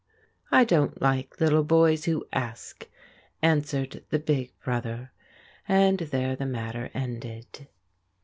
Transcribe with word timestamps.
"I 0.49 0.63
don't 0.63 0.99
like 0.99 1.39
little 1.39 1.63
boys 1.63 2.05
who 2.05 2.25
ask," 2.33 2.89
answered 3.43 4.03
the 4.09 4.17
big 4.17 4.51
brother, 4.61 5.11
and 5.67 5.99
there 5.99 6.35
the 6.35 6.47
matter 6.47 6.89
ended. 6.95 7.67